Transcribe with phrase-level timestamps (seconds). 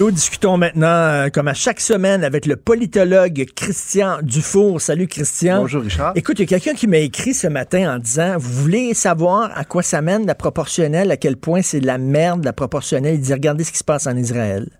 [0.00, 4.80] Nous discutons maintenant, euh, comme à chaque semaine, avec le politologue Christian Dufour.
[4.80, 5.60] Salut Christian.
[5.60, 6.12] Bonjour Richard.
[6.14, 9.50] Écoute, il y a quelqu'un qui m'a écrit ce matin en disant, vous voulez savoir
[9.54, 13.16] à quoi ça mène la proportionnelle, à quel point c'est de la merde la proportionnelle.
[13.16, 14.70] Il dit, regardez ce qui se passe en Israël.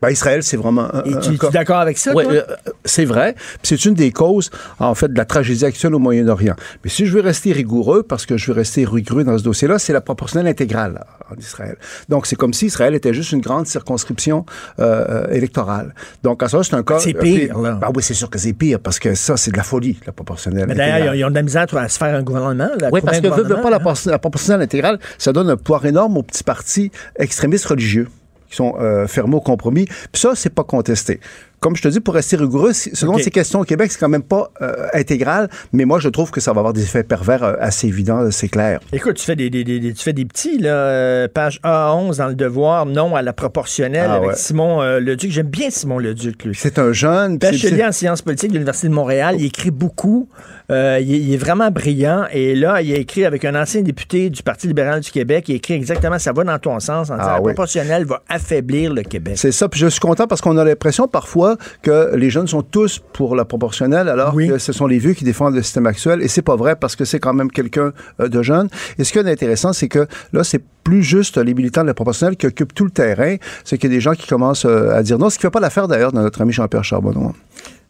[0.00, 2.22] Ben, Israël, c'est vraiment un, Et tu es d'accord avec ça, toi?
[2.24, 2.42] euh,
[2.84, 3.34] c'est vrai.
[3.64, 6.54] C'est une des causes, en fait, de la tragédie actuelle au Moyen-Orient.
[6.84, 9.80] Mais si je veux rester rigoureux, parce que je veux rester rigoureux dans ce dossier-là,
[9.80, 11.76] c'est la proportionnelle intégrale là, en Israël.
[12.08, 14.46] Donc, c'est comme si Israël était juste une grande circonscription
[14.78, 15.94] euh, euh, électorale.
[16.22, 17.00] Donc, en ça, c'est un cas...
[17.00, 17.20] C'est pire,
[17.54, 17.72] puis- là.
[17.80, 20.12] Ben oui, c'est sûr que c'est pire, parce que ça, c'est de la folie, la
[20.12, 22.70] proportionnelle Mais d'ailleurs, ils ont- de la misère à se faire un gouvernement.
[22.80, 23.94] là, à Oui, parce que veut, pas la, hein?
[24.06, 28.06] la proportionnelle intégrale, ça donne un pouvoir énorme aux petits partis extrémistes religieux
[28.48, 29.06] qui sont euh,
[29.38, 29.86] au compromis.
[29.86, 31.20] Puis ça, c'est pas contesté.
[31.60, 33.22] Comme je te dis, pour rester rigoureux, selon OK.
[33.22, 36.40] ces questions au Québec, c'est quand même pas euh, intégral, mais moi, je trouve que
[36.40, 38.78] ça va avoir des effets pervers euh, assez évidents, c'est clair.
[38.92, 42.28] Écoute, tu fais des, des- des- tu fais des petits, là, euh, page A11 dans
[42.28, 44.36] le devoir, non à la proportionnelle Ah avec ouais.
[44.36, 45.30] Simon euh, Leduc.
[45.30, 46.54] J'aime bien Simon Leduc, lui.
[46.54, 47.38] C'est un jeune...
[47.38, 49.36] Bachelier en sciences politiques de l'Université de Montréal.
[49.38, 50.28] Il écrit beaucoup.
[50.70, 52.24] Euh, il, est, il est vraiment brillant.
[52.32, 55.48] Et là, il a écrit avec un ancien député du Parti libéral du Québec.
[55.48, 57.52] Il a écrit exactement ça va dans ton sens en disant Ah la oui.
[57.52, 59.34] proportionnelle va affaiblir le Québec.
[59.36, 61.47] C'est ça, puis je suis content parce qu'on a l'impression parfois
[61.82, 64.48] que les jeunes sont tous pour la proportionnelle, alors Oui.
[64.48, 66.96] que ce sont les vieux qui défendent le système actuel, et c'est pas vrai parce
[66.96, 68.68] que c'est quand même quelqu'un euh, de jeune.
[68.98, 71.94] Et ce qui est intéressant, c'est que là, c'est plus juste les militants de la
[71.94, 74.90] proportionnelle qui occupent tout le terrain, c'est qu'il y a des gens qui commencent euh,
[74.94, 77.34] à dire non, ce qui fait pas l'affaire d'ailleurs de notre ami Jean-Pierre Charbonneau.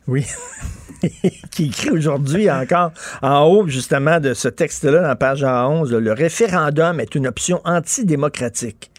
[0.06, 0.26] Oui.
[1.52, 2.90] qui écrit aujourd'hui encore
[3.22, 7.26] en haut, justement, de ce texte-là, dans la page A11, là, le référendum est une
[7.28, 8.90] option antidémocratique.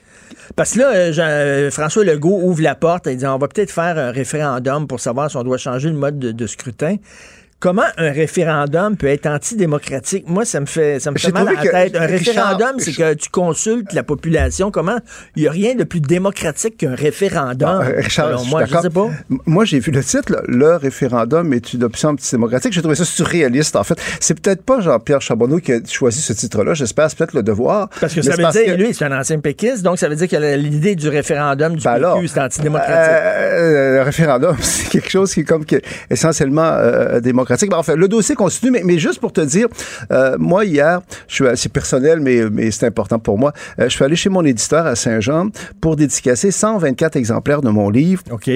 [0.55, 3.72] Parce que là, euh, euh, François Legault ouvre la porte et dit on va peut-être
[3.72, 6.97] faire un référendum pour savoir si on doit changer le mode de, de scrutin.
[7.61, 10.23] Comment un référendum peut être antidémocratique?
[10.29, 11.95] Moi, ça me fait, ça me fait mal à la que- tête.
[11.97, 14.71] Un Richard, référendum, c'est que tu consultes la population.
[14.71, 14.97] Comment?
[15.35, 17.81] Il n'y a rien de plus démocratique qu'un référendum.
[17.83, 18.83] Ah, Richard, je suis moi, je d'accord.
[18.83, 19.09] sais pas.
[19.45, 22.71] Moi, j'ai vu le titre, là, le référendum est une option antidémocratique.
[22.71, 23.99] J'ai trouvé ça surréaliste, en fait.
[24.21, 26.73] C'est peut-être pas Jean-Pierre Charbonneau qui a choisi ce titre-là.
[26.75, 27.89] J'espère, c'est peut-être le devoir.
[28.00, 30.29] Parce que ça veut dire, que- lui, c'est un ancien péquiste, donc ça veut dire
[30.29, 32.94] que l'idée du référendum du Ben PQ, c'est antidémocratique.
[32.95, 35.66] euh, le référendum, c'est quelque chose qui est comme
[36.09, 37.48] essentiellement euh, démocratique.
[37.49, 39.67] Ben, enfin, le dossier continue, mais, mais juste pour te dire,
[40.11, 43.53] euh, moi hier, je suis c'est personnel, mais, mais c'est important pour moi.
[43.79, 45.49] euh, je suis allé chez mon éditeur à Saint-Jean
[45.81, 48.23] pour dédicacer 124 exemplaires de mon livre.
[48.31, 48.49] OK.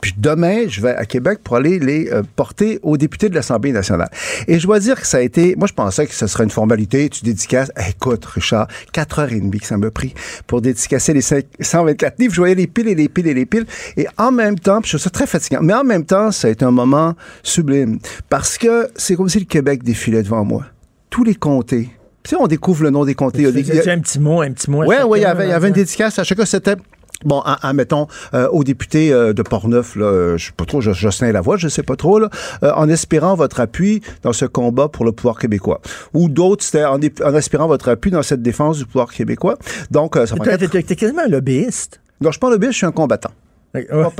[0.00, 3.72] Puis demain, je vais à Québec pour aller les euh, porter aux députés de l'Assemblée
[3.72, 4.08] nationale.
[4.46, 5.56] Et je dois dire que ça a été...
[5.56, 7.08] Moi, je pensais que ce serait une formalité.
[7.08, 7.72] Tu dédicaces...
[7.88, 10.14] Écoute, Richard, 4h30 que ça m'a pris
[10.46, 12.34] pour dédicacer les cinq- 124 livres.
[12.34, 13.66] Je voyais les piles et les piles et les piles.
[13.96, 16.48] Et en même temps, puis je trouve ça très fatigant, mais en même temps, ça
[16.48, 17.98] a été un moment sublime.
[18.28, 20.64] Parce que c'est comme si le Québec défilait devant moi.
[21.10, 21.90] Tous les comtés.
[22.22, 23.42] Tu sais, on découvre le nom des comtés.
[23.42, 24.84] Il y a un petit mot, un petit mot.
[24.86, 26.44] oui, oui, il y avait, une dédicace à chacun.
[26.44, 26.76] C'était.
[27.24, 30.64] Bon, en, en, mettons, euh, aux députés euh, de Portneuf, là, euh, je sais pas
[30.64, 32.30] trop, Jo- Jocelyn Lavoie, je sais pas trop, là,
[32.62, 35.80] euh, en espérant votre appui dans ce combat pour le pouvoir québécois.
[36.14, 37.00] Ou d'autres, c'était en,
[37.34, 39.58] espérant votre appui dans cette défense du pouvoir québécois.
[39.90, 42.00] Donc, ça T'es- quatre- T'es quasiment un lobbyiste.
[42.20, 43.30] Non, je suis pas un lobbyiste, je suis un combattant.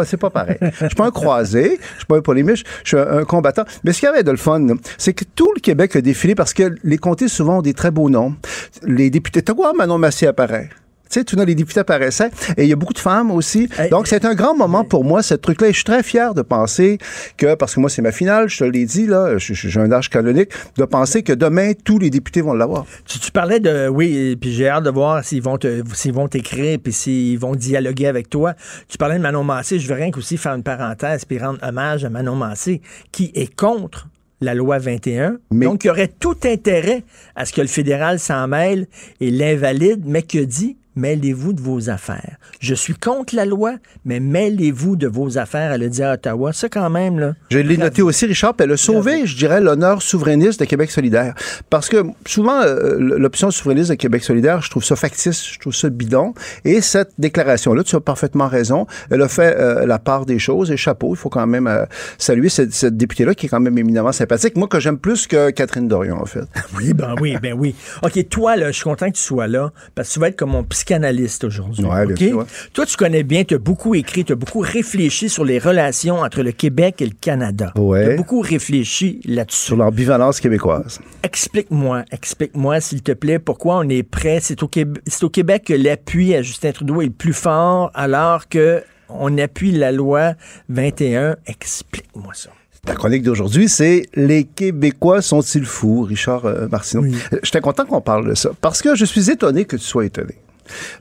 [0.05, 0.57] C'est pas pareil.
[0.61, 3.65] Je suis pas un croisé, je suis pas un polémique, je suis un, un combattant.
[3.85, 4.67] Mais ce qu'il y avait de le fun,
[4.99, 7.91] c'est que tout le Québec a défilé parce que les comtés souvent ont des très
[7.93, 8.35] beaux noms.
[8.83, 10.69] Les députés, t'as quoi Manon Massé apparaît?
[11.11, 12.31] Tu sais, tout dans les députés apparaissaient.
[12.57, 13.69] Et il y a beaucoup de femmes aussi.
[13.79, 15.69] Hey, Donc, c'est un grand moment pour moi, ce truc-là.
[15.69, 16.99] Et je suis très fier de penser
[17.37, 20.11] que, parce que moi, c'est ma finale, je te l'ai dit, là, j'ai un âge
[20.11, 22.85] canonique, de penser que demain, tous les députés vont l'avoir.
[23.07, 23.89] Tu, tu parlais de.
[23.89, 27.55] Oui, puis j'ai hâte de voir s'ils vont te- s'ils vont t'écrire puis s'ils vont
[27.55, 28.55] dialoguer avec toi.
[28.89, 29.79] Tu parlais de Manon Massé.
[29.79, 32.81] Je veux rien qu'aussi faire une parenthèse puis rendre hommage à Manon Massé,
[33.13, 34.09] qui est contre
[34.41, 35.39] la loi 21.
[35.51, 37.03] Mais- Donc, il y aurait tout intérêt
[37.35, 38.87] à ce que le fédéral s'en mêle
[39.21, 40.77] et l'invalide, mais que dit?
[40.99, 42.39] Mêlez-vous de vos affaires.
[42.59, 46.53] Je suis contre la loi, mais mêlez-vous de vos affaires, elle a dit à Ottawa.
[46.53, 47.35] Ça, quand même, là.
[47.53, 50.91] Je l'ai noté aussi, Richard, puis elle a sauvé, je dirais, l'honneur souverainiste de Québec
[50.91, 51.35] solidaire.
[51.71, 55.73] Parce que souvent, euh, l'option souverainiste de Québec solidaire, je trouve ça factice, je trouve
[55.73, 56.35] ça bidon.
[56.65, 60.73] Et cette déclaration-là, tu as parfaitement raison, elle a fait euh, la part des choses
[60.73, 61.85] et chapeau, il faut quand même euh,
[62.19, 64.57] saluer cette, cette députée-là qui est quand même éminemment sympathique.
[64.57, 66.41] Moi, que j'aime plus que Catherine Dorion, en fait.
[66.77, 67.75] Oui, ben oui, ben oui.
[68.03, 70.37] OK, toi, là, je suis content que tu sois là, parce que tu vas être
[70.37, 71.85] comme mon psychanalyste aujourd'hui.
[71.85, 72.45] Ouais.
[72.73, 76.21] Toi, tu connais bien, tu as beaucoup écrit, tu as beaucoup réfléchi sur les relations
[76.21, 77.73] entre le Québec et le Canada.
[77.77, 78.05] Ouais.
[78.05, 79.67] Tu as beaucoup réfléchi là-dessus.
[79.67, 81.01] Sur l'ambivalence québécoise.
[81.23, 84.39] Explique-moi, explique-moi, s'il te plaît, pourquoi on est prêt.
[84.41, 88.49] C'est au, Québec, au Québec que l'appui à Justin Trudeau est le plus fort, alors
[88.49, 90.35] que on appuie la loi
[90.71, 91.37] 21.
[91.47, 92.51] Explique-moi ça.
[92.87, 97.03] La chronique d'aujourd'hui, c'est Les Québécois sont-ils fous, Richard euh, Martineau.
[97.03, 97.17] Oui.
[97.35, 100.07] Euh, J'étais content qu'on parle de ça, parce que je suis étonné que tu sois
[100.07, 100.37] étonné.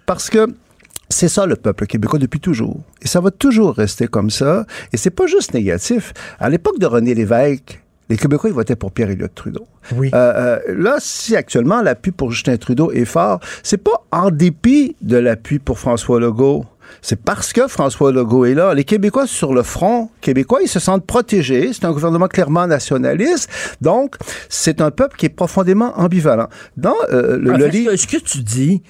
[0.06, 0.48] Parce que
[1.10, 2.82] C'est ça le peuple québécois depuis toujours.
[3.02, 4.66] Et ça va toujours rester comme ça.
[4.92, 6.14] Et c'est pas juste négatif.
[6.38, 9.66] À l'époque de René Lévesque, les Québécois, ils votaient pour Pierre-Éliott Trudeau.
[9.96, 10.12] Oui.
[10.14, 14.98] Euh, euh, là, si actuellement l'appui pour Justin Trudeau est fort, c'est pas en dépit
[15.02, 16.66] de l'appui pour François Legault.
[17.02, 18.74] C'est parce que François Legault est là.
[18.74, 21.72] Les Québécois sur le front québécois, ils se sentent protégés.
[21.72, 23.50] C'est un gouvernement clairement nationaliste.
[23.80, 24.16] Donc,
[24.50, 26.48] c'est un peuple qui est profondément ambivalent.
[26.76, 28.82] Dans euh, le, En le livre- ce que tu dis,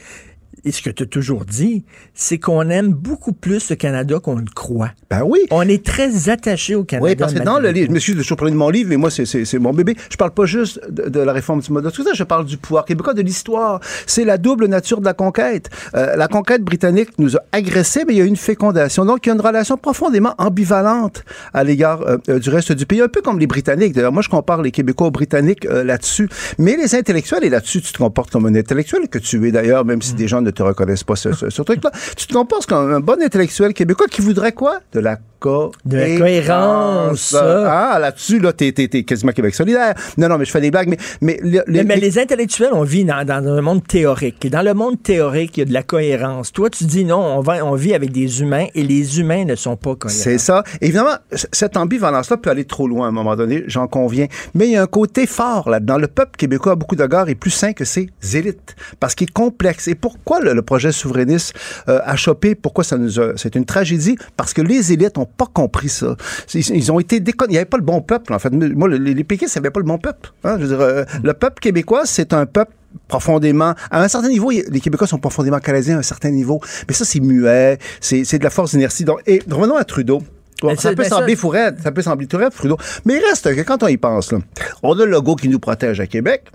[0.67, 4.35] et ce que tu as toujours dit, c'est qu'on aime beaucoup plus le Canada qu'on
[4.35, 4.91] le croit.
[5.09, 5.39] Ben oui.
[5.49, 7.07] On est très attaché au Canada.
[7.09, 9.57] Oui, parce que dans le livre, je m'excuse de de mon livre, mais moi, c'est-
[9.59, 9.95] mon bébé.
[10.09, 13.13] Je parle pas juste de, de la réforme du scrutin, je parle du pouvoir québécois,
[13.13, 13.79] de l'histoire.
[14.05, 15.69] C'est la double nature de la conquête.
[15.95, 19.05] Euh, la conquête britannique nous a agressés, mais il y a eu une fécondation.
[19.05, 21.23] Donc, il y a une relation profondément ambivalente
[21.53, 23.93] à l'égard euh, euh, du reste du pays, un peu comme les Britanniques.
[23.93, 26.27] D'ailleurs, moi, je compare les Québécois aux Britanniques euh, là-dessus.
[26.57, 29.85] Mais les intellectuels, et là-dessus, tu te comportes comme un intellectuel, que tu es d'ailleurs,
[29.85, 31.91] même si des gens ne te reconnaissent pas ce, ce- ce truc-là.
[32.15, 34.79] Tu te comportes comme un bon intellectuel québécois qui voudrait quoi?
[34.93, 37.35] De la co De la cohérence.
[37.35, 39.93] Ah, là-dessus, là, t'es, t'es- t'es quasiment Québec solidaire.
[40.17, 42.19] Non, non, mais je fais des blagues, mais, mais, le- Mais, les- mais les- les
[42.19, 44.43] intellectuels, on vit dans, dans un monde théorique.
[44.45, 46.51] Et dans le monde théorique, il y a de la cohérence.
[46.53, 49.55] Toi, tu dis non, on, va, on vit avec des humains et les humains ne
[49.55, 50.19] sont pas cohérents.
[50.19, 50.63] C'est ça.
[50.81, 51.15] Évidemment,
[51.51, 54.27] cette ambivalence-là peut aller trop loin à un moment donné, j'en conviens.
[54.55, 55.97] Mais il y a un côté fort là-dedans.
[55.97, 59.31] Le peuple québécois, à beaucoup d'égards, est plus sain que ses élites parce qu'il est
[59.33, 59.87] complexe.
[59.87, 61.53] Et pourquoi le, le projet souverainiste
[61.89, 62.55] euh, a chopé?
[62.55, 63.33] Pourquoi ça nous a...
[63.37, 64.17] C'est une tragédie?
[64.35, 66.15] Parce que les élites n'ont pas compris ça.
[66.53, 67.51] Ils, ils ont été déconnés.
[67.51, 68.49] Il n'y avait pas le bon peuple, en fait.
[68.51, 70.31] Moi, le- les, les péquistes n'avaient pas le bon peuple.
[70.43, 70.55] hein.
[70.59, 72.73] Je veux dire, euh, le peuple québécois, c'est un peuple
[73.07, 76.93] profondément, à un certain niveau, les Québécois sont profondément canadiens à un certain niveau, mais
[76.93, 79.03] ça, c'est muet, c'est de la force d'inertie.
[79.05, 80.23] Donc, et revenons à Trudeau.
[80.61, 82.77] Bon, ça peut sembler ça- fou raide, ça peut sembler Trudeau.
[83.05, 84.39] Mais il reste que quand on y pense, là,
[84.81, 86.45] on a le logo qui nous protège à Québec,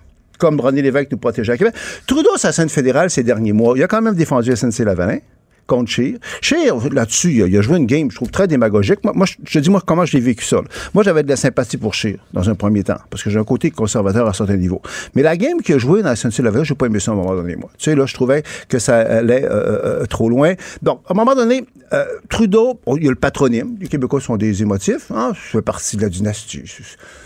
[0.42, 1.72] comme René Lévesque nous protège à Québec.
[2.04, 5.20] Trudeau, sa scène fédérale ces derniers mois, il a quand même défendu SNC-Lavalin
[5.68, 6.18] contre Scheer.
[6.40, 8.98] Scheer, là-dessus, il a, joué une game, je trouve, très démagogique.
[9.04, 10.56] Moi, je je dis, moi, comment je l'ai vécu ça.
[10.56, 10.64] là.
[10.94, 13.44] Moi, j'avais de la sympathie pour Scheer, dans un premier temps, parce que j'ai un
[13.44, 14.82] côté conservateur à certains niveaux.
[15.14, 17.36] Mais la game qu'il a jouée dans SNC-Lavalin, je pas aimé ça à un moment
[17.36, 17.70] donné, moi.
[17.78, 20.54] Tu sais, là, je trouvais que ça allait euh, euh, trop loin.
[20.82, 23.76] Donc, à un moment donné, euh, Trudeau, bon, il y a le patronyme.
[23.80, 25.10] Les Québécois sont des émotifs.
[25.14, 25.32] Hein?
[25.34, 26.62] Je fais partie de la dynastie.
[26.66, 26.82] C'est-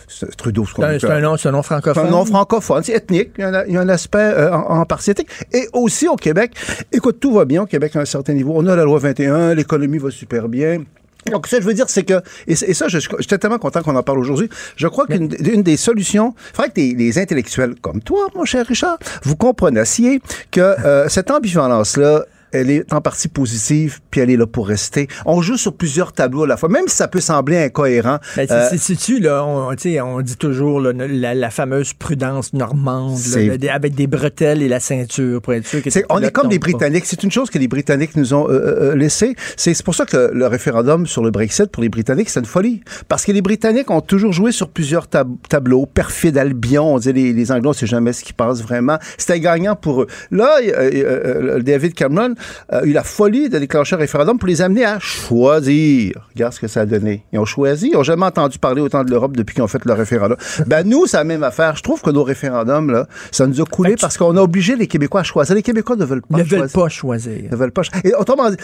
[0.09, 2.11] c'est- Trudeau, ce qu'on C'est un, c'est un nom, c'est un nom c'est un francophone.
[2.11, 4.81] nom francophone, c'est ethnique, il y a un, il y a un aspect euh, en,
[4.81, 5.29] en partie ethnique.
[5.53, 6.53] Et aussi au Québec,
[6.93, 8.53] écoute, tout va bien au Québec à un certain niveau.
[8.57, 10.85] On a la loi 21, l'économie va super bien.
[11.33, 13.97] Donc, ça, je veux dire, c'est que, et, et ça, je, j'étais tellement content qu'on
[13.97, 14.49] en parle aujourd'hui.
[14.77, 18.45] Je crois qu'une une des solutions, il faudrait que les, les intellectuels comme toi, mon
[18.45, 20.21] cher Richard, vous comprenassiez
[20.53, 25.09] que euh, cette ambivalence-là, elle est en partie positive, puis elle est là pour rester.
[25.25, 28.19] On joue sur plusieurs tableaux à la fois, même si ça peut sembler incohérent.
[28.37, 32.53] Ben, euh, c'est- C'est-tu, là, on, tu on dit toujours là, la, la fameuse prudence
[32.53, 36.31] normande, là, avec des bretelles et la ceinture pour être sûr que tes on est
[36.31, 36.59] comme les.
[36.59, 37.05] Britanniques.
[37.07, 39.35] C'est une chose que les Britanniques nous ont euh, euh, laissé.
[39.57, 42.47] C'est c'est pour ça que le référendum sur le Brexit pour les Britanniques, c'est une
[42.47, 42.83] folie.
[43.09, 45.87] Parce que les Britanniques ont toujours joué sur plusieurs tab- tableaux.
[45.87, 48.99] Perfide Albion, on dit les, les Anglais, on sait jamais ce qui passe vraiment.
[49.19, 50.07] C'était gagnant pour eux.
[50.31, 51.21] Là, euh, euh,
[51.57, 52.35] euh, David Cameron
[52.69, 56.29] a eu la folie de déclencher un référendum pour les amener à choisir.
[56.35, 57.25] Regarde ce que ça a donné.
[57.33, 57.89] Ils ont choisi.
[57.89, 60.37] Ils n'ont jamais entendu parler autant de l'Europe depuis qu'ils ont fait leur référendum.
[60.67, 61.77] ben nous, c'est la même affaire.
[61.77, 64.41] Je trouve que nos référendums, là, ça nous a coulé Ben, tu- parce qu'on a
[64.41, 65.55] obligé les Québécois à choisir.
[65.55, 66.81] Les Québécois ne veulent pas Ils ne veulent choisir.
[66.83, 67.43] pas choisir.
[67.51, 68.57] Ne veulent pas cho- Et autrement dit,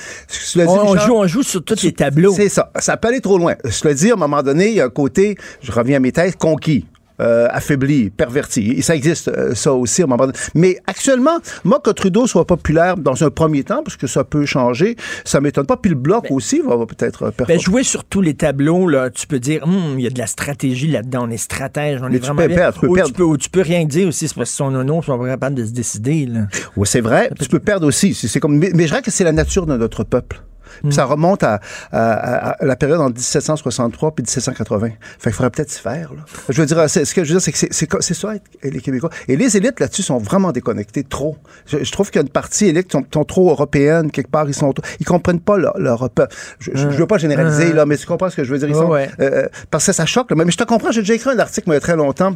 [0.57, 2.33] le On, Richard, joue, on joue sur tous les tableaux.
[2.35, 2.71] c'est ça.
[2.79, 3.55] Ça peut aller trop loin.
[3.65, 6.01] Je le dis, à un moment donné, il y a un côté, je reviens à
[6.01, 6.87] mes thèses, conquis.
[7.23, 8.73] Euh, affaibli, perverti.
[8.73, 10.39] Et ça existe, euh, ça aussi, à un moment donné.
[10.55, 14.45] Mais actuellement, moi, que Trudeau soit populaire dans un premier temps, parce que ça peut
[14.45, 15.77] changer, ça m'étonne pas.
[15.77, 17.61] Puis le Bloc aussi va, va peut-être euh, Ben, performer.
[17.63, 20.27] jouer sur tous les tableaux, là, tu peux dire, Hum, il y a de la
[20.27, 22.95] stratégie là-dedans, on est stratège, on Mais est tu vraiment peux perdre, tu peux ou,
[22.95, 23.11] perdre.
[23.11, 25.19] Tu peux, ou tu peux rien dire aussi, c'est parce que son nono, ils sont
[25.19, 26.27] pas capables de se décider.
[26.27, 26.41] Là.
[26.77, 27.31] Oui, c'est vrai.
[27.41, 28.15] Tu peux perdre aussi.
[28.15, 30.43] C'est comme, mais, mais je dirais que c'est la nature de notre peuple.
[30.83, 31.61] Puis Ça remonte à,
[31.91, 34.89] à- à- à la période entre 1763 puis 1780.
[34.89, 36.13] Fait qu'il faudrait peut-être s'y faire.
[36.15, 36.21] Là.
[36.49, 39.11] Je veux dire, c'est- ce que je veux dire, c'est que c'est- ça, les Québécois.
[39.29, 41.37] Et les élites là-dessus sont vraiment déconnectées, trop.
[41.67, 44.31] Je, je trouve qu'il y a une partie élite qui sont, sont trop européennes, quelque
[44.31, 44.49] part.
[44.49, 46.35] Ils sont, ils comprennent pas leur, leur peuple.
[46.59, 48.69] Je, je, je veux pas généraliser, là, mais tu comprends ce que je veux dire.
[48.69, 49.25] Ils sont, Ouais, ouais.
[49.33, 50.31] euh, parce que ça choque.
[50.31, 50.37] là.
[50.37, 52.35] Mais je te comprends, j'ai déjà écrit un article mais il y a très longtemps.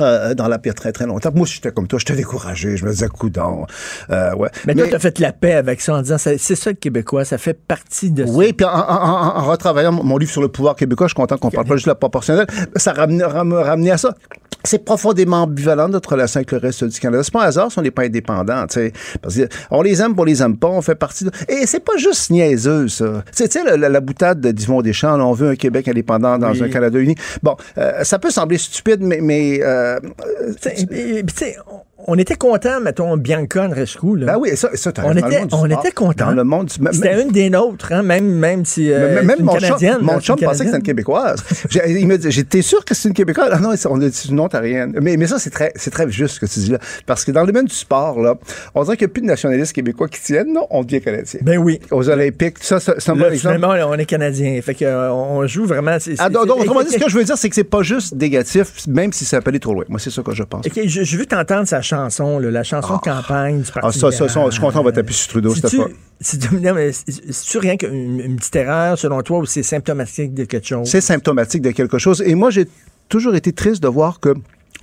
[0.00, 1.30] Euh, dans la a très très longtemps.
[1.34, 2.76] Moi, j'étais comme toi, j'étais découragé.
[2.76, 3.66] Je me disais, coudon.
[4.10, 4.48] Euh, ouais.
[4.66, 7.24] Mais, toi, tu as fait la paix avec ça en disant, c'est ça le Québécois,
[7.24, 8.32] ça fait partie de ça.
[8.32, 11.16] Oui, puis en, en- en- en retravaillant mon livre sur le pouvoir québécois, je suis
[11.20, 12.46] content qu'on parle pas juste de la proportionnelle.
[12.76, 14.14] Ça ramenait, ram- ramenait à ça.
[14.66, 17.22] C'est profondément ambivalent notre relation avec le reste du Canada.
[17.22, 18.92] C'est pas un hasard si on n'est pas indépendant, tu sais.
[19.20, 21.30] Parce que on les aime, on les aime pas, on fait partie de...
[21.48, 23.22] Et c'est pas juste niaiseux, ça.
[23.26, 25.56] Tu sais, tu sais, la, la- la boutade de Dimon Deschamps, là, on veut un
[25.56, 26.62] Québec indépendant dans Oui.
[26.62, 27.14] un Canada uni.
[27.42, 29.20] Bon, euh, ça peut sembler stupide, mais...
[29.20, 30.00] mais euh,
[30.62, 30.70] Tu
[31.36, 31.56] sais,
[32.06, 34.16] on était content, mettons, Bianca Rescue.
[34.16, 34.26] Là.
[34.26, 36.26] Ben oui, ça, ça on était, on était content.
[36.26, 36.74] Dans le monde du...
[36.92, 38.92] C'était une des nôtres, hein, même, même si.
[38.92, 39.96] Euh, même une mon Canadienne.
[39.96, 41.42] chum, mon chum pensait que c'était une Québécoise.
[41.86, 43.50] il me dit, j'étais sûr que c'est une Québécoise?
[43.52, 44.94] Ah non, c'est une ontarienne.
[45.00, 46.78] Mais, mais ça, c'est très, c'est très juste ce que tu dis là.
[47.06, 48.36] Parce que dans le domaine du sport, là,
[48.74, 50.52] on dirait qu'il n'y a plus de nationalistes québécois qui tiennent.
[50.52, 51.40] Non, on devient canadien.
[51.42, 51.80] Ben oui.
[51.90, 53.56] Aux Olympiques, ça, c'est un bon exemple.
[53.56, 54.60] Finalement, on est canadien.
[54.62, 55.96] Fait qu'on euh, on joue vraiment.
[56.18, 58.86] ah, donc, autrement dit, ce que je veux dire, c'est que c'est pas juste négatif,
[58.86, 59.84] même si ça appelé trop loin.
[59.88, 60.66] Moi, c'est ça que je pense.
[60.66, 63.22] OK, je, je veux t'entendre sa chanson, là, la chanson de ah.
[63.22, 65.54] campagne du Parti Ah, ça, ça, ça, je suis content, on va taper sur Trudeau,
[65.54, 65.86] c'est pas.
[66.20, 70.88] C'est-tu rien qu'une une petite erreur, selon toi, ou c'est symptomatique de quelque chose?
[70.88, 72.22] C'est symptomatique de quelque chose.
[72.24, 72.66] Et moi, j'ai
[73.08, 74.34] toujours été triste de voir que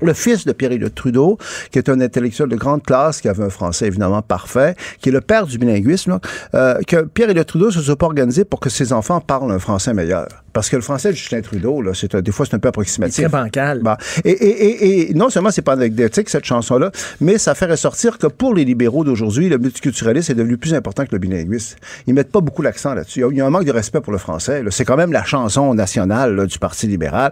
[0.01, 1.38] le fils de Pierre-Éliott Trudeau,
[1.72, 5.12] qui est un intellectuel de grande classe, qui avait un français évidemment parfait, qui est
[5.12, 6.20] le père du bilinguisme,
[6.53, 9.93] euh, que Pierre-Éliott Trudeau se soit pas organisé pour que ses enfants parlent un français
[9.93, 10.27] meilleur.
[10.53, 13.15] Parce que le français de Justin Trudeau, là, c'est des fois, c'est un peu approximatif.
[13.15, 13.79] C'est très bancal.
[13.81, 16.91] Bah, et, et, et, non seulement c'est pas anecdotique, cette chanson-là,
[17.22, 21.05] mais ça fait ressortir que pour les libéraux d'aujourd'hui, le multiculturalisme est devenu plus important
[21.05, 21.77] que le bilinguisme.
[22.08, 23.24] Ils mettent pas beaucoup l'accent là-dessus.
[23.31, 24.63] Il y a un manque de respect pour le français.
[24.72, 27.31] C'est quand même la chanson nationale du Parti libéral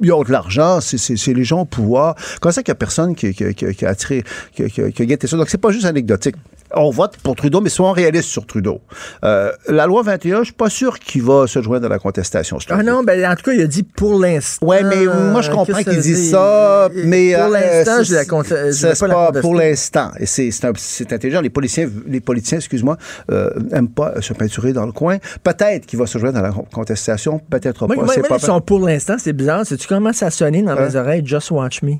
[0.00, 2.14] ils ont de l'argent, c'est les gens au pouvoir.
[2.40, 4.24] Comment ça qu'il n'y a personne qui, qui, qui, qui a attiré,
[4.54, 5.36] qui, a guetté ça?
[5.36, 6.36] Donc, c'est pas juste anecdotique
[6.76, 8.80] on vote pour Trudeau, mais soyons réalistes sur Trudeau.
[9.24, 12.58] Euh, la loi 21, je suis pas sûr qu'il va se joindre à la contestation.
[12.70, 14.66] Ah non, ben en tout cas, il a dit pour l'instant.
[14.66, 19.06] Ouais, mais moi je comprends qu'il dise ça, mais pour euh, l'instant, je la conteste.
[19.06, 20.10] pas, pour l'instant.
[20.18, 21.40] Et c'est intelligent.
[21.40, 22.96] Les politiciens, les politiciens, excuse-moi,
[23.30, 25.18] euh, aiment pas se peinturer dans le coin.
[25.42, 27.94] Peut-être qu'il va se joindre à la contestation, peut-être pas.
[27.94, 29.62] Moi, moi, pas pour l'instant, c'est bizarre.
[29.64, 31.96] C'est tu commences à sonner dans mes oreilles, just watch me.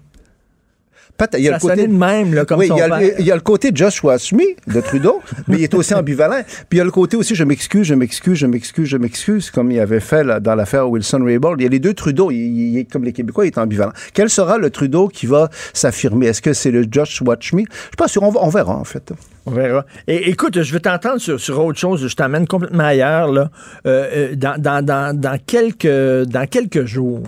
[1.38, 3.26] Il y a ça le côté de même, là, comme oui, il y, a, il
[3.26, 6.42] y, a le côté Joshua Smith de Trudeau, mais il est aussi ambivalent.
[6.68, 9.50] Puis il y a le côté aussi je m'excuse, je m'excuse, je m'excuse, je m'excuse,
[9.50, 11.60] comme il avait fait là, dans l'affaire Wilson-Raybould.
[11.60, 12.30] Il y a les deux Trudeau.
[12.30, 13.92] Il, est comme les Québécois, il est ambivalent.
[14.12, 16.26] Quel sera le Trudeau qui va s'affirmer?
[16.26, 17.68] Est-ce que c'est le Joshua Smith?
[17.70, 18.22] Je suis pas sûr.
[18.22, 19.12] On, verra, en fait.
[19.46, 19.86] On verra.
[20.06, 22.06] Et écoute, je veux t'entendre sur, sur, autre chose.
[22.06, 23.32] Je t'emmène complètement ailleurs.
[23.32, 23.50] Là.
[23.86, 25.86] Euh, euh dans, dans, dans, dans, quelques,
[26.28, 27.22] dans quelques jours,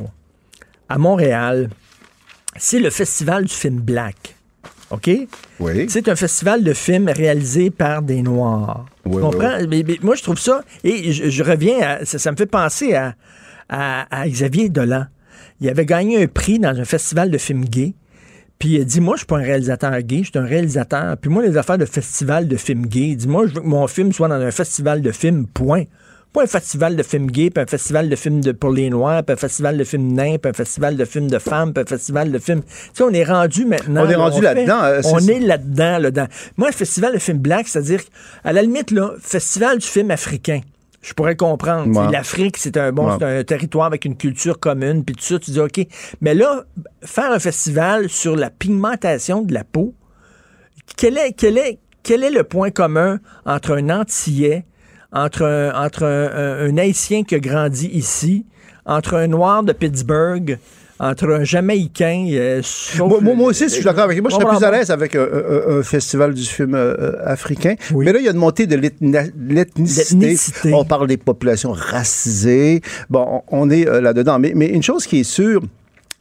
[0.88, 1.68] à Montréal,
[2.58, 4.36] c'est le festival du film Black.
[4.90, 5.10] OK?
[5.60, 5.86] Oui.
[5.88, 8.86] C'est un festival de films réalisé par des Noirs.
[9.04, 9.58] Oui, tu comprends?
[9.68, 10.62] Mais, moi, je trouve ça.
[10.82, 12.04] Et je, reviens à.
[12.04, 13.14] Ça, me fait penser à,
[13.68, 15.06] à, Xavier Dolan.
[15.60, 17.94] Il avait gagné un prix dans un festival de films gays.
[18.58, 21.16] Puis il a dit, moi, je suis pas un réalisateur gay, je suis un réalisateur.
[21.16, 23.86] Puis moi, les affaires de festival de films gays, dit, moi, je veux que mon
[23.86, 25.84] film soit dans un festival de films, point.
[26.32, 29.24] Pas un festival de films gays, puis un festival de films de, pour les Noirs,
[29.24, 31.86] puis un festival de films nains, puis un festival de films de femmes, puis un
[31.86, 32.62] festival de films...
[32.62, 34.04] Tu sais, on est rendu maintenant...
[34.04, 34.82] On est rendu là-dedans.
[34.84, 36.26] Euh, on est là-dedans, là-dedans.
[36.56, 38.00] Moi, un festival de films black, c'est-à-dire,
[38.44, 40.60] à la limite, là, festival du film africain.
[41.00, 42.10] Je pourrais comprendre.
[42.10, 45.60] L'Afrique, c'est un bon, un territoire avec une culture commune, puis tout ça, tu dis
[45.60, 45.80] OK.
[46.20, 46.64] Mais là,
[47.02, 49.94] faire un festival sur la pigmentation de la peau,
[50.96, 54.64] quel est, quel est, quel est le point commun entre un Antillais
[55.12, 58.44] entre un, entre un, Haïtien qui a grandi ici,
[58.84, 60.58] entre un Noir de Pittsburgh,
[61.00, 62.26] entre un Jamaïcain.
[62.32, 62.62] Euh,
[62.98, 66.34] moi, aussi, je suis d'accord avec Moi, je serais plus à l'aise avec un, festival
[66.34, 67.74] du film euh, euh, africain.
[67.94, 70.36] Mais là, il y a une montée de l'ethnicité.
[70.72, 72.82] On parle des populations racisées.
[73.08, 74.38] Bon, on est là-dedans.
[74.38, 75.62] Mais, mais une chose qui est sûre,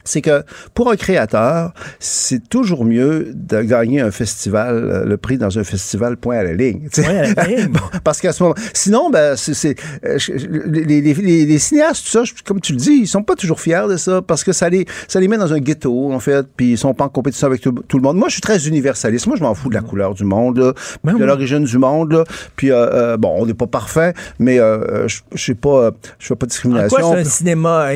[0.08, 0.42] c'est que
[0.74, 5.64] pour un créateur, c'est toujours mieux de gagner un festival, euh, le prix dans un
[5.64, 6.88] festival point à la ligne.
[8.04, 10.18] parce qu'à ce moment, sinon, ben, c'est, euh,
[10.66, 11.14] les, les,
[11.46, 14.22] les, cinéastes, tout ça, comme tu le dis, ils sont pas toujours fiers de ça
[14.22, 16.94] parce que ça les, ça les met dans un ghetto, en fait, puis ils sont
[16.94, 18.16] pas en compétition avec tout, le monde.
[18.16, 19.26] Moi, je suis très universaliste.
[19.26, 20.74] Moi, je m'en fous de la couleur du monde,
[21.04, 22.24] ben de l'origine du monde.
[22.56, 26.46] Puis, euh, bon, on n'est pas parfait, mais je ne sais pas, je fais pas
[26.46, 26.96] de discrimination.
[26.96, 27.88] En quoi c'est un cinéma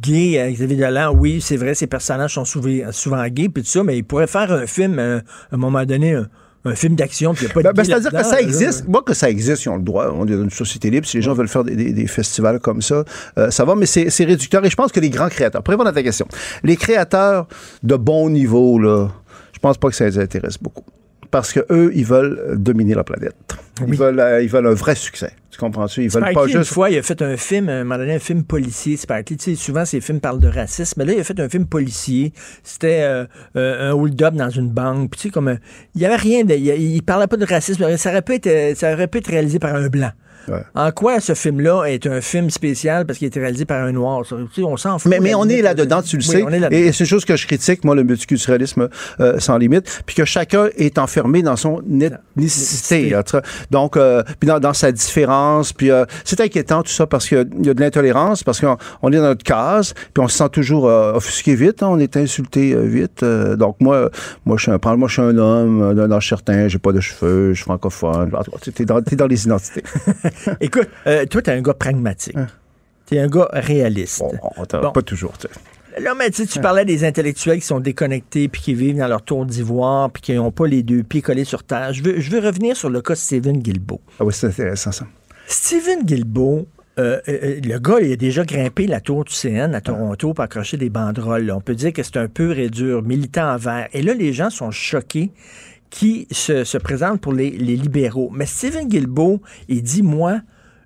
[0.00, 1.14] gay, Xavier Dolan?
[1.14, 4.26] Oui, c'est vrai, ces personnages sont souvent, souvent gays, puis tout ça, mais ils pourraient
[4.26, 5.18] faire un film, euh,
[5.50, 7.84] à un moment donné, un, film d'action, puis il n'y a pas de ben, ben
[7.84, 8.86] C'est-à-dire que ça existe.
[8.86, 10.10] Moi, que ça existe, ils ont le droit.
[10.12, 11.06] On est dans une société libre.
[11.06, 13.04] Si les gens veulent faire des, festivals comme ça,
[13.38, 14.62] euh, ça va, mais c'est réducteur.
[14.64, 16.28] Et je pense que les grands créateurs, pour répondre à ta question,
[16.62, 17.48] les créateurs
[17.82, 19.08] de bon niveau, là,
[19.54, 20.84] je pense pas que ça les intéresse beaucoup
[21.30, 23.36] parce que eux, ils veulent dominer la planète.
[23.86, 25.32] Ils, veulent, euh, ils veulent un vrai succès.
[25.50, 26.04] Tu comprends-tu?
[26.04, 26.58] Ils veulent pas juste.
[26.58, 28.96] Une fois, il a fait un film, à un moment donné, un film policier.
[28.96, 30.94] Sparky, tu sais, souvent, ces films parlent de racisme.
[30.98, 32.32] Mais là, il a fait un film policier.
[32.62, 33.24] C'était euh,
[33.56, 35.10] euh, un hold-up dans une banque.
[35.10, 35.58] Puis, tu sais, comme.
[35.94, 36.54] il y avait rien de.
[36.54, 37.96] Il, parlait pas de racisme.
[37.96, 40.10] Ça aurait pu être, ça aurait pu être réalisé par un blanc.
[40.74, 43.92] En quoi ce film-là est un film spécial parce qu'il a été réalisé par un
[43.92, 44.22] noir?
[44.58, 45.10] on s'en fout.
[45.10, 46.44] Mais, mais on est là-dedans, tu le sais.
[46.70, 48.88] et c'est une chose que je critique, moi, le multiculturalisme
[49.20, 53.14] euh, sans limite, puis que chacun est enfermé dans son ethnicité.
[53.70, 55.72] Donc, euh, puis dans, sa différence.
[55.72, 58.76] Puis euh, c'est inquiétant tout ça parce qu'il y a de l'intolérance, parce qu'on
[59.12, 62.74] est dans notre case, puis on se sent toujours offusqué vite, hein, on est insulté
[62.76, 63.24] vite.
[63.24, 64.10] donc moi,
[64.44, 67.00] moi je suis un, moi je suis un homme d'un âge certain, j'ai pas de
[67.00, 68.30] cheveux, je suis francophone.
[68.74, 69.82] T'es dans, es dans les identités.
[70.60, 70.88] Écoute,
[71.30, 72.36] toi t'es un gars pragmatique.
[72.36, 72.48] Hein?
[73.06, 74.20] T'es un gars réaliste.
[74.20, 75.32] Bon, Pas toujours.
[76.00, 79.22] Là, mais tu, tu parlais des intellectuels qui sont déconnectés puis qui vivent dans leur
[79.22, 81.92] tour d'ivoire puis qui n'ont pas les deux pieds collés sur terre.
[81.92, 84.00] Je veux, je veux revenir sur le cas de Stephen Guilbeault.
[84.20, 85.06] Ah oui, c'est intéressant ça.
[85.46, 86.68] Stephen Guilbeault,
[86.98, 90.34] euh, euh, euh, le gars, il a déjà grimpé la tour du CN à Toronto
[90.34, 91.50] pour accrocher des banderoles.
[91.50, 93.88] On peut dire que c'est un peu et dur, militant en vert.
[93.92, 95.30] Et là, les gens sont choqués
[95.90, 98.30] qui se, se présentent pour les, libéraux.
[98.32, 100.40] Mais Stephen Guilbeault, il dit, moi,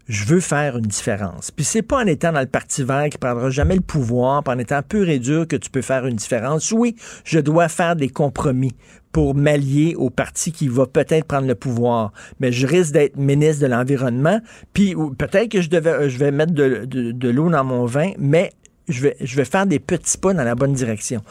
[0.09, 1.51] je veux faire une différence.
[1.51, 4.55] Puis c'est pas en étant dans le Parti vert qui prendra jamais le pouvoir, pas
[4.55, 6.73] en étant pur et dur que tu peux faire une différence.
[6.73, 8.75] Oui, je dois faire des compromis
[9.13, 13.63] pour m'allier au parti qui va peut-être prendre le pouvoir, mais je risque d'être ministre
[13.63, 14.41] de l'Environnement,
[14.73, 18.53] puis peut-être que je, devais, je vais mettre de, de l'eau dans mon vin, mais
[18.89, 21.23] je vais, je vais faire des petits pas dans la bonne direction.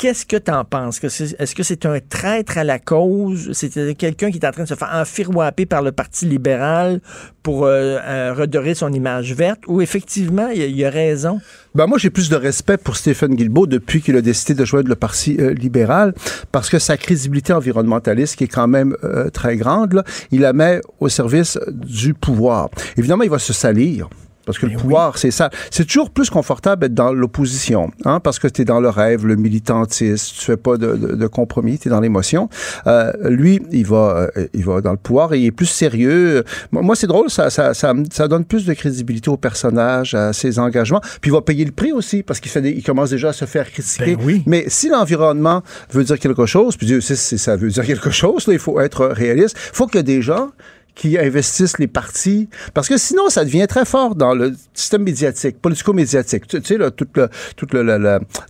[0.00, 0.98] Qu'est-ce que tu en penses?
[1.04, 3.50] Est-ce que c'est un traître à la cause?
[3.52, 7.02] C'est quelqu'un qui est en train de se faire enfirouaper par le Parti libéral
[7.42, 9.60] pour euh, euh, redorer son image verte?
[9.66, 11.38] Ou effectivement, il, a raison?
[11.74, 14.88] Ben moi, j'ai plus de respect pour Stephen Guilbeault depuis qu'il a décidé de joindre
[14.88, 16.14] le Parti euh, libéral
[16.50, 18.96] parce que sa crédibilité environnementaliste, qui est quand même
[19.34, 22.70] très grande, il la met au service du pouvoir.
[22.96, 24.08] Évidemment, il va se salir
[24.44, 25.50] parce que le pouvoir, c'est ça.
[25.70, 29.26] C'est toujours plus confortable d'être dans l'opposition, hein, parce que tu es dans le rêve,
[29.26, 32.48] le militantisme, tu fais pas de, de, compromis, tu es dans l'émotion.
[32.86, 36.44] Euh, lui, il va, euh, il va dans le pouvoir et il est plus sérieux.
[36.72, 40.58] Moi, c'est drôle, ça, ça, ça, ça, donne plus de crédibilité au personnage, à ses
[40.58, 41.00] engagements.
[41.20, 43.44] Puis il va payer le prix aussi, parce qu'il fait il commence déjà à se
[43.44, 44.16] faire critiquer.
[44.16, 44.42] Ben oui.
[44.46, 48.46] Mais si l'environnement veut dire quelque chose, puis Dieu sait ça veut dire quelque chose,
[48.46, 49.56] là, il faut être réaliste.
[49.72, 50.50] Il faut que des gens
[50.94, 55.60] qui investissent les partis, parce que sinon, ça devient très fort dans le système médiatique,
[55.60, 56.46] politico-médiatique.
[56.46, 57.66] Tu, sais, là, tout, le, tout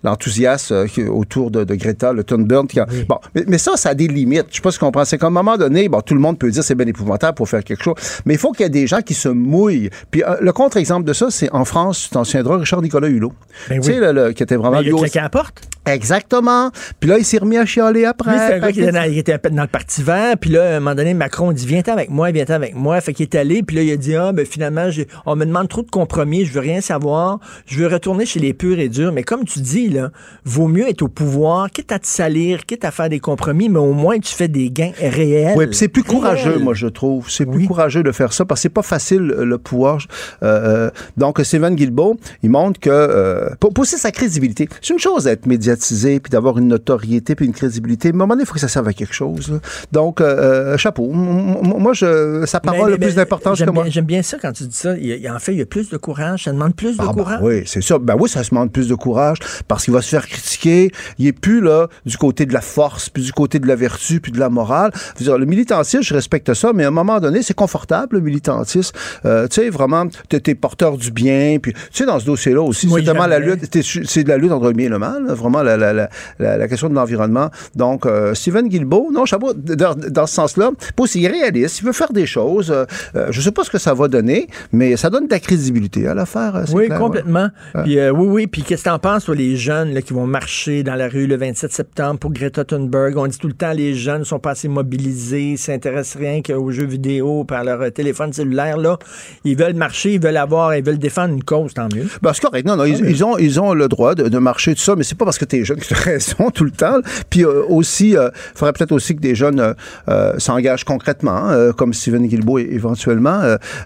[0.03, 2.69] l'enthousiasme euh, autour de, Greta, le Thunberg.
[3.09, 4.47] Bon, mais, ça, ça a des limites.
[4.51, 5.09] Je sais pas ce qu'on pense.
[5.09, 7.49] C'est qu'à un moment donné, bon, tout le monde peut dire c'est bien épouvantable pour
[7.49, 7.95] faire quelque chose,
[8.25, 9.91] mais il faut qu'il y ait des gens qui se mouillent.
[10.11, 13.33] Puis euh, le contre-exemple de ça, c'est en France, tu t'en souviendras, Richard Nicolas Hulot.
[13.69, 14.81] Ben tu sais, le, qui était vraiment...
[14.81, 15.63] il a à porte.
[15.87, 16.71] Exactement.
[17.01, 18.37] Puis là, il s'est remis à chialer après.
[18.37, 20.37] c'est un gars qui était dans, il était dans le Parti vert.
[20.39, 23.01] Puis là, à un moment donné, Macron dit Viens avec moi, viens avec moi.
[23.01, 23.63] Fait qu'il est allé.
[23.63, 24.89] Puis là, il a dit Ah, ben finalement,
[25.27, 26.45] on me demande trop de compromis.
[26.45, 27.41] Je veux rien savoir.
[27.67, 29.13] Je veux retourner chez les purs et durs.
[29.13, 30.11] Mais comme tu dis, là,
[30.45, 33.79] vaut mieux être au pouvoir, quitte à te salir, quitte à faire des compromis, mais
[33.79, 35.55] au moins, tu fais des gains réels.
[35.57, 37.31] Oui, puis c'est plus courageux, moi, je trouve.
[37.31, 39.99] C'est plus courageux de faire ça parce que c'est pas facile, le pouvoir.
[40.43, 45.01] Euh, euh, donc, Steven Guilbeault, il montre que euh, pour pousser sa crédibilité, c'est une
[45.01, 48.09] chose d'être médiatique puis d'avoir une notoriété, puis une crédibilité.
[48.09, 49.61] À un moment donné, il faut que ça serve à quelque chose.
[49.93, 51.11] Donc, euh, euh, chapeau.
[51.11, 53.85] Moi, je, sa parole a plus d'importance que moi.
[53.89, 54.97] J'aime bien ça quand tu dis ça.
[54.97, 56.45] Il, en fait, il y a plus de courage.
[56.45, 57.41] Ça demande plus de ah, bah courage.
[57.43, 57.99] oui, c'est ça.
[57.99, 60.91] Ben oui, ça se demande plus de courage parce qu'il va se faire critiquer.
[61.19, 64.21] Il est plus là du côté de la force, puis du côté de la vertu,
[64.21, 64.93] puis de la morale.
[65.19, 68.97] Dire, le militantisme, je respecte ça, mais à un moment donné, c'est confortable, le militantisme.
[69.25, 71.59] Euh, tu sais, vraiment, tu es, porteur du bien.
[71.61, 74.67] Puis, tu sais, dans ce dossier-là aussi, c'est la lutte, c'est de la lutte entre
[74.67, 75.27] le bien et le mal.
[75.29, 77.51] Vraiment, la, la, question de l'environnement.
[77.75, 80.71] Donc, euh, Steven Guilbeault, non, Chabot, dans, dans ce sens-là,
[81.15, 82.71] il est réaliste, il veut faire des choses.
[82.71, 82.85] Euh,
[83.17, 85.41] euh, je ne sais pas ce que ça va donner, mais ça donne de la
[85.41, 86.65] crédibilité à l'affaire.
[86.73, 87.49] Oui, complètement.
[87.85, 88.47] Puis, oui, oui.
[88.47, 91.09] Puis, qu'est-ce que tu en penses, toi, les jeunes là, qui vont marcher dans la
[91.09, 93.17] rue le 27 septembre pour Greta Thunberg?
[93.17, 96.71] On dit tout le temps, les jeunes ne sont pas assez mobilisés, s'intéressent rien qu'aux
[96.71, 98.77] jeux vidéo par leur téléphone cellulaire.
[98.77, 98.99] Là.
[99.45, 102.07] Ils veulent marcher, ils veulent avoir, ils veulent défendre une cause, tant mieux.
[102.23, 102.67] Ben, c'est correct.
[102.67, 105.17] Non, non, ils, ont, ils ont le droit de, de marcher, tout ça, mais c'est
[105.17, 107.01] pas parce que tu es jeune que tu as raison tout le temps.
[107.29, 109.75] Puis euh, aussi, il euh, faudrait peut-être aussi que des jeunes
[110.09, 113.41] euh, s'engagent concrètement, comme Steven Guilbeault éventuellement.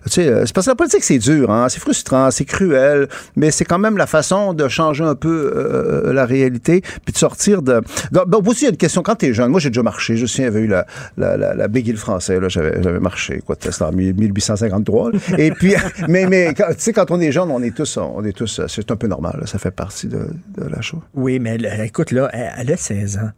[0.05, 3.51] tu sais, c'est parce que la politique, c'est dur, hein, c'est frustrant, c'est cruel, mais
[3.51, 7.81] c'est quand même la façon de changer un peu la réalité, puis de sortir de...
[8.13, 10.17] Donc, aussi, il y a une question, quand tu es jeune, moi j'ai déjà marché,
[10.17, 13.57] je y avait eu la, la, la, la Big Hill français, là, j'avais, marché, quoi,
[13.59, 15.13] c'était en 1853.
[15.39, 15.75] Et puis,
[16.09, 18.91] mais, mais tu sais, quand on est jeune, on est tous, on est tous, c'est
[18.91, 21.01] un peu normal, ça fait partie de, de la chose.
[21.15, 23.31] Oui, mais écoute, là, elle, a 16 ans.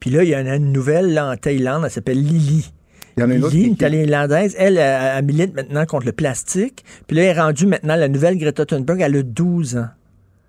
[0.00, 2.72] Puis là, il y en a une nouvelle là, en Thaïlande, elle s'appelle Lily.
[3.16, 3.54] Il y en a une autre.
[3.54, 6.84] Lily, une thaïlandaise, elle, elle, milite maintenant contre le plastique.
[7.06, 9.88] Puis là, elle est rendue maintenant la nouvelle Greta Thunberg, elle a 12 ans.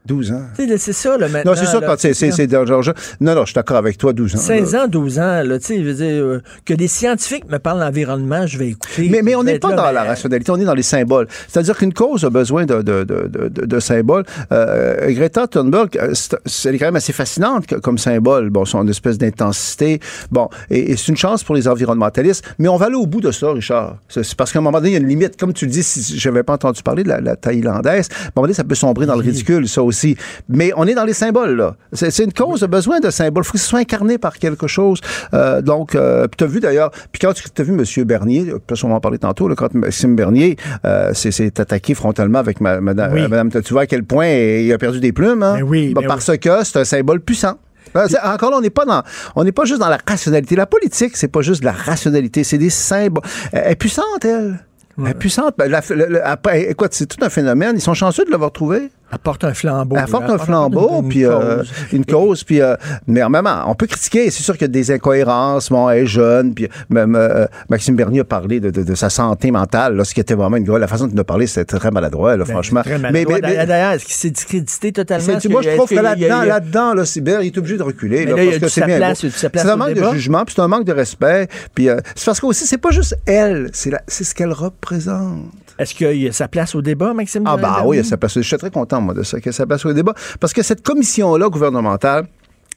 [0.05, 0.41] 12 ans.
[0.77, 1.51] C'est ça, là, maintenant.
[1.51, 2.93] Non, c'est ça, c'est dangereux.
[3.19, 4.39] Non, non, je suis d'accord avec toi, 12 ans.
[4.39, 4.83] 16 là.
[4.83, 7.81] ans, 12 ans, là, tu sais, je veux dire, euh, que des scientifiques me parlent
[7.81, 9.07] d'environnement, je vais écouter.
[9.09, 11.27] Mais, mais on n'est pas là, dans mais- la rationalité, on est dans les symboles.
[11.47, 14.23] C'est-à-dire qu'une cause a besoin de, de, de, de, symboles.
[14.51, 16.13] Euh, Greta Thunberg, euh,
[16.45, 18.49] c'est quand même assez fascinante comme symbole.
[18.49, 19.99] Bon, son espèce d'intensité.
[20.31, 22.43] Bon, et, et c'est une chance pour les environnementalistes.
[22.57, 23.97] Mais on va aller au bout de ça, Richard.
[24.07, 25.38] C'est parce qu'à un moment donné, il y a une limite.
[25.38, 28.31] Comme tu dis, si je n'avais pas entendu parler de la, la thaïlandaise, à un
[28.35, 30.15] moment donné, ça peut sombrer dans le ridicule, ça aussi.
[30.47, 31.75] Mais on est dans les symboles, là.
[31.93, 33.43] C'est une cause, a besoin de symboles.
[33.43, 34.99] Il faut que ce soit incarné par quelque chose.
[35.34, 38.06] Euh, donc, euh, tu as vu d'ailleurs, puis quand tu as vu M.
[38.06, 42.39] Bernier, peut-être on va en parler tantôt, là, quand Maxime Bernier euh, s'est attaqué frontalement
[42.39, 43.21] avec ma, madame, Oui.
[43.21, 45.54] euh, madame, tu vois à quel point il a perdu des plumes, hein?
[45.58, 47.56] Mais oui, Bah, mais parce que c'est un symbole puissant.
[47.95, 49.02] Euh, c'est- Encore là, on n'est pas dans,
[49.36, 50.56] on n'est pas juste dans la rationalité.
[50.56, 53.23] La politique, c'est pas juste de la rationalité, c'est des symboles.
[53.52, 54.60] Elle est puissante, elle.
[55.02, 55.56] Elle est puissante.
[55.58, 57.71] La- le- après, écoute, c'est tout un phénomène.
[57.75, 58.89] Ils sont chanceux de l'avoir trouvé.
[59.12, 59.95] Apporte un flambeau.
[59.98, 61.72] Apporte un flambeau, une puis euh, cause.
[61.93, 62.76] une cause, puis euh,
[63.08, 64.30] mais en même temps, on peut critiquer.
[64.30, 65.72] C'est sûr qu'il y a des incohérences.
[65.91, 69.52] Elle est jeune, puis même euh, Maxime Bernier a parlé de, de- de sa santé
[69.52, 70.80] mentale, là, ce qui était vraiment une grosse.
[70.80, 72.82] La façon dont il a parlé, c'était très maladroit, là, Ben, franchement.
[72.82, 73.39] très mais, maladroit.
[73.41, 75.38] mais- mais- D'ailleurs, est-ce qu'il s'est discrédité totalement?
[75.38, 77.04] Est-ce moi, je trouve que là-dedans, a- là-dedans, là,
[77.41, 78.26] il est obligé de reculer.
[78.26, 80.67] Mais là, parce que c'est bien place, C'est un manque de jugement, puis c'est un
[80.67, 81.48] manque de respect.
[81.74, 85.45] Puis euh, c'est parce qu'aussi, c'est pas juste elle, c'est ce qu'elle représente.
[85.79, 87.43] Est-ce qu'il y a sa place au débat, Maxime?
[87.45, 88.35] Ah, bah oui, ça passe.
[88.35, 90.13] Je suis très content, moi, de ça, que ça passe au débat.
[90.39, 92.27] Parce que cette commission-là gouvernementale,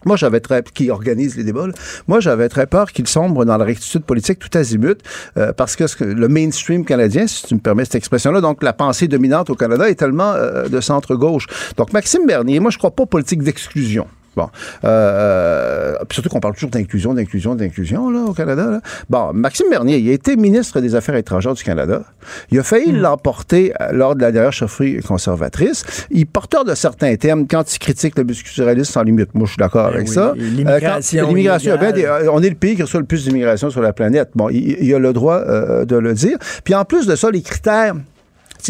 [0.04, 1.72] moi, j'avais très, qui organise les débats, là,
[2.08, 4.98] moi, j'avais très peur qu'il sombre dans la rectitude politique tout azimut,
[5.36, 8.62] euh, parce que, ce que le mainstream canadien, si tu me permets cette expression-là, donc
[8.62, 11.46] la pensée dominante au Canada est tellement euh, de centre-gauche.
[11.76, 14.06] Donc, Maxime Bernier, moi, je crois pas aux politiques d'exclusion.
[14.36, 14.48] Bon,
[14.84, 18.66] euh, puis surtout qu'on parle toujours d'inclusion, d'inclusion, d'inclusion là au Canada.
[18.66, 18.80] Là.
[19.10, 22.02] Bon, Maxime Bernier, il a été ministre des Affaires étrangères du Canada.
[22.50, 25.84] Il a failli l'emporter euh, lors de la dernière chefferie conservatrice.
[26.10, 29.34] Il est porteur de certains termes quand il critique le multiculturalisme sans limite.
[29.34, 30.32] Moi, je suis d'accord Ben avec oui, ça.
[30.36, 33.82] l'immigration Euh, l'immigration, ben, euh, on est le pays qui reçoit le plus d'immigration sur
[33.82, 34.30] la planète.
[34.34, 36.38] Bon, il, il a le droit euh, de le dire.
[36.64, 37.94] Puis en plus de ça, les critères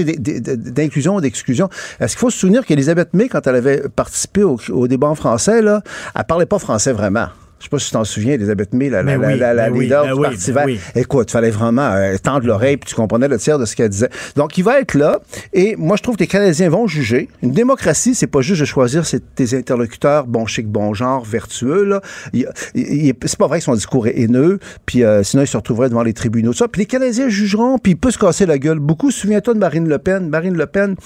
[0.00, 1.68] d'inclusion ou d'exclusion.
[2.00, 5.14] Est-ce qu'il faut se souvenir qu'Elisabeth May, quand elle avait participé au, au débat en
[5.14, 5.82] français, là,
[6.14, 7.28] elle parlait pas français vraiment.
[7.62, 9.70] Je sais pas si tu t'en souviens, Elisabeth May, la, la, la- oui, la- la
[9.70, 10.64] oui, leader du Parti vert.
[10.66, 10.80] oui.
[10.96, 14.08] Écoute, fallait vraiment euh, tendre l'oreille, puis tu comprenais le tiers de ce qu'elle disait.
[14.34, 15.20] Donc, il va être là,
[15.52, 17.28] et moi, je trouve que les Canadiens vont juger.
[17.40, 21.84] Une démocratie, c'est pas juste de choisir ses, tes interlocuteurs, bon chic, bon genre, vertueux,
[21.84, 22.00] là.
[22.34, 26.02] C'est pas vrai que son discours est haineux, puis euh, sinon, il se retrouverait devant
[26.02, 26.52] les tribunaux.
[26.52, 26.66] Ça.
[26.66, 28.80] Puis les Canadiens jugeront, puis il peut se casser la gueule.
[28.80, 30.28] Beaucoup, souviens-toi de Marine Le Pen.
[30.28, 30.96] Marine Le Pen,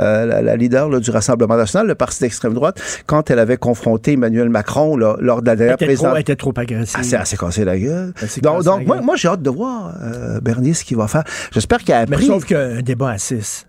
[0.00, 4.12] euh, la, leader là, du Rassemblement national, le parti d'extrême droite, quand elle avait confronté
[4.12, 6.96] Emmanuel Macron là, lors de la dernière était, trop, elle était trop agressive.
[6.98, 8.12] Ah, c'est assez cassé la gueule.
[8.16, 9.04] S'est Donc, cassé donc la moi, gueule.
[9.04, 11.24] moi j'ai hâte de voir euh, Bernier ce qu'il va faire.
[11.52, 13.66] J'espère qu'il a Mais sauf qu'un débat à 6.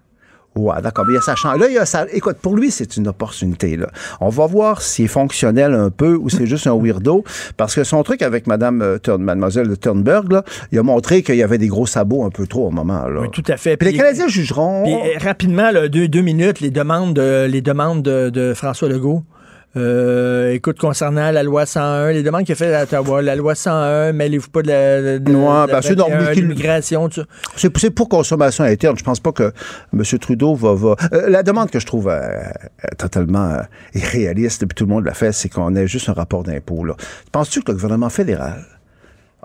[0.56, 1.06] Ouais, d'accord.
[1.06, 1.60] Mais il y a sa chance.
[1.60, 2.08] Là, il y a sa...
[2.12, 3.78] Écoute, pour lui, c'est une opportunité.
[3.78, 3.90] Là.
[4.22, 7.24] On va voir s'il est fonctionnel un peu ou c'est juste un weirdo.
[7.58, 11.22] Parce que son truc avec Madame euh, Turn- Mademoiselle de Turnberg, là, il a montré
[11.22, 13.08] qu'il y avait des gros sabots un peu trop au moment.
[13.08, 13.22] Là.
[13.22, 13.78] Oui, tout à fait.
[13.78, 14.84] Puis les Canadiens jugeront.
[14.86, 18.90] Puis, euh, rapidement, là, deux, deux minutes, les demandes de, les demandes de, de François
[18.90, 19.22] Legault.
[19.78, 23.54] Euh, écoute, concernant la loi 101, les demandes qu'il a fait à Ottawa, la loi
[23.54, 27.22] 101, mêlez-vous pas de la, de, Ouais, de ben, c'est normal 21, qu'il- l'immigration, tout
[27.22, 27.70] ça.
[27.76, 28.98] C'est pour consommation interne.
[28.98, 29.52] Je pense pas que
[29.94, 30.02] M.
[30.20, 30.74] Trudeau va...
[30.74, 30.96] va...
[31.14, 32.32] Euh, la demande que je trouve euh,
[32.98, 33.58] totalement
[33.94, 36.84] irréaliste, puis tout le monde l'a fait, c'est qu'on ait juste un rapport d'impôt.
[37.32, 38.66] Penses-tu que le gouvernement fédéral,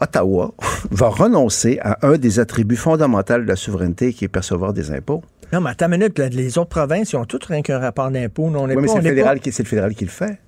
[0.01, 0.53] Ottawa,
[0.91, 5.23] va renoncer à un des attributs fondamentaux de la souveraineté qui est percevoir des impôts?
[5.53, 8.49] Non, mais attends une minute, les autres provinces, ils ont toutes rien qu'un rapport d'impôt.
[8.77, 10.11] Oui, mais pas, c'est on le, n'est fédéral pas- qui, c'est le fédéral qui le
[10.11, 10.39] fait.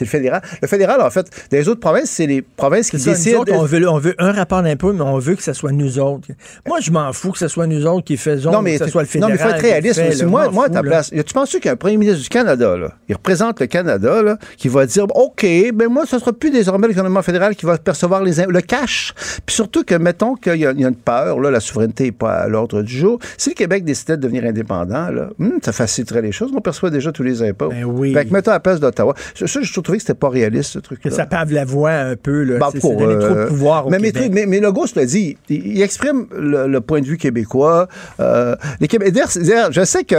[0.00, 0.40] C'est le fédéral.
[0.62, 3.40] Le fédéral, en fait, dans les autres provinces, c'est les provinces qui ça, décident.
[3.40, 5.98] autres, on, veut, on veut un rapport d'impôt, mais on veut que ce soit nous
[5.98, 6.28] autres.
[6.66, 8.90] Moi, je m'en fous que ce soit nous autres qui faisons, Non, mais, que ce
[8.90, 9.30] soit le non, fédéral.
[9.32, 10.20] mais il faut être réaliste fait, aussi.
[10.22, 10.26] là.
[10.26, 12.78] Moi, moi à ta place, tu penses qu'il y a un premier ministre du Canada,
[12.78, 16.50] là, il représente le Canada, là, qui va dire OK, ben moi, ce sera plus
[16.50, 19.12] désormais le gouvernement fédéral qui va percevoir les, le cash.
[19.44, 22.04] Puis surtout que, mettons qu'il y, a il y a une peur, là, la souveraineté
[22.04, 23.18] n'est pas à l'ordre du jour.
[23.36, 26.50] Si le Québec décidait de devenir indépendant, là, hum, ça faciliterait les choses.
[26.56, 27.68] On perçoit déjà tous les impôts.
[27.68, 28.14] Ben oui.
[28.14, 29.14] Fait que mettons à la place d'Ottawa.
[29.34, 31.10] Ça, je trouvais que c'était pas réaliste, ce truc-là.
[31.10, 32.42] Que ça pave la voix un peu.
[32.44, 32.58] Là.
[32.58, 34.30] Ben, c'est, trop de euh, pouvoir au mais, Québec.
[34.32, 37.88] mais, mais Legault se l'a dit, il, il exprime le, le point de vue québécois.
[38.20, 40.16] Euh, les je sais que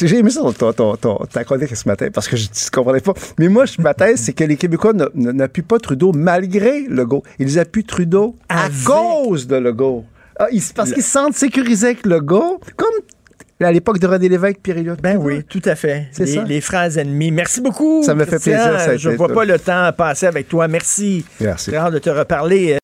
[0.00, 2.70] j'ai aimé ça ton, ton, ton, ton- ta chronique ce matin parce que je ne
[2.72, 3.14] comprenais pas.
[3.38, 7.22] Mais moi, je, ma thèse, c'est que les Québécois n'appuient pas Trudeau malgré Legault.
[7.38, 10.04] Ils appuient Trudeau à Avec- cause de Legault.
[10.38, 12.88] Ah, ils- parce qu'ils se sentent sécurisés avec Legault, comme
[13.64, 15.00] à l'époque de René Lévesque, Pierre Elliott.
[15.02, 16.06] Ben oui, tout à fait.
[16.12, 16.44] C'est les, ça.
[16.44, 17.30] les phrases ennemies.
[17.30, 18.02] Merci beaucoup.
[18.02, 20.66] Ça me fait plaisir, ça a Je été- vois pas le temps passer avec toi.
[20.68, 21.24] Merci.
[21.40, 21.70] Merci.
[21.70, 22.72] J'ai hâte de te reparler.